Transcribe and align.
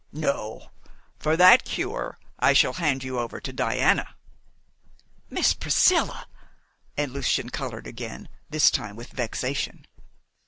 "No. 0.13 0.71
For 1.19 1.37
that 1.37 1.63
cure 1.63 2.17
I 2.39 2.53
shall 2.53 2.73
hand 2.73 3.03
you 3.03 3.19
over 3.19 3.39
to 3.39 3.53
Diana." 3.53 4.15
"Miss 5.29 5.53
Priscilla!" 5.53 6.27
And 6.97 7.13
Lucian 7.13 7.51
coloured 7.51 7.85
again, 7.85 8.27
this 8.49 8.71
time 8.71 8.95
with 8.95 9.11
vexation. 9.11 9.85